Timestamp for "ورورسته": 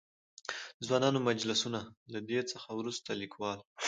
2.73-3.11